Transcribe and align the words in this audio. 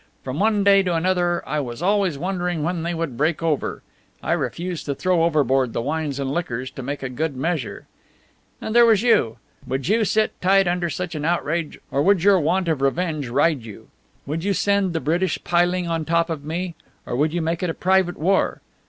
From 0.23 0.39
one 0.39 0.63
day 0.63 0.81
to 0.81 0.95
another 0.95 1.47
I 1.47 1.59
was 1.59 1.83
always 1.83 2.17
wondering 2.17 2.63
when 2.63 2.81
they 2.81 2.95
would 2.95 3.15
break 3.17 3.43
over. 3.43 3.83
I 4.23 4.31
refused 4.31 4.87
to 4.87 4.95
throw 4.95 5.25
overboard 5.25 5.73
the 5.73 5.81
wines 5.83 6.17
and 6.19 6.31
liquors 6.31 6.71
to 6.71 6.81
make 6.81 7.03
a 7.03 7.07
good 7.07 7.35
measure. 7.37 7.85
And 8.59 8.73
there 8.75 8.87
was 8.87 9.03
you. 9.03 9.37
Would 9.67 9.89
you 9.89 10.03
sit 10.03 10.41
tight 10.41 10.67
under 10.67 10.89
such 10.89 11.13
an 11.13 11.23
outrage, 11.23 11.77
or 11.91 12.01
would 12.01 12.23
your 12.23 12.39
want 12.39 12.67
of 12.67 12.81
revenge 12.81 13.27
ride 13.27 13.61
you? 13.63 13.89
Would 14.25 14.43
you 14.43 14.53
send 14.53 14.93
the 14.93 14.99
British 14.99 15.37
piling 15.43 15.87
on 15.87 16.03
top 16.03 16.31
of 16.31 16.43
me, 16.43 16.73
or 17.05 17.15
would 17.15 17.31
you 17.31 17.43
make 17.43 17.61
it 17.61 17.69
a 17.69 17.73
private 17.75 18.17
war? 18.17 18.59